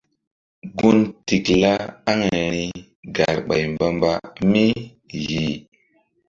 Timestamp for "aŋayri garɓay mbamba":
2.09-4.11